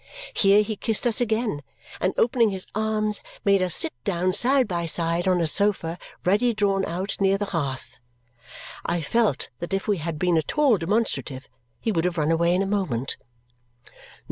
Here 0.33 0.63
he 0.63 0.77
kissed 0.77 1.05
us 1.05 1.21
again, 1.21 1.61
and 1.99 2.15
opening 2.17 2.49
his 2.49 2.65
arms, 2.73 3.21
made 3.45 3.61
us 3.61 3.75
sit 3.75 3.93
down 4.03 4.33
side 4.33 4.67
by 4.67 4.87
side 4.87 5.27
on 5.27 5.39
a 5.39 5.45
sofa 5.45 5.99
ready 6.25 6.55
drawn 6.55 6.83
out 6.85 7.15
near 7.19 7.37
the 7.37 7.45
hearth. 7.53 7.99
I 8.83 9.01
felt 9.01 9.49
that 9.59 9.75
if 9.75 9.87
we 9.87 9.97
had 9.99 10.17
been 10.17 10.39
at 10.39 10.57
all 10.57 10.79
demonstrative, 10.79 11.47
he 11.79 11.91
would 11.91 12.05
have 12.05 12.17
run 12.17 12.31
away 12.31 12.55
in 12.55 12.63
a 12.63 12.65
moment. 12.65 13.15